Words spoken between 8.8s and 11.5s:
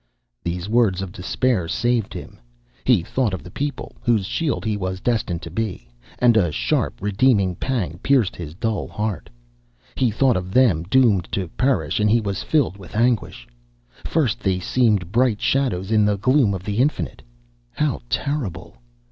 heart. He thought of them doomed to